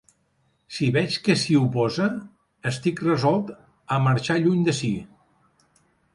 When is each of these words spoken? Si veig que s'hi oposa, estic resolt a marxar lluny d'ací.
Si 0.77 0.87
veig 0.95 1.17
que 1.27 1.35
s'hi 1.41 1.57
oposa, 1.59 2.07
estic 2.73 3.03
resolt 3.09 3.53
a 3.95 4.01
marxar 4.09 4.41
lluny 4.47 4.67
d'ací. 4.71 4.93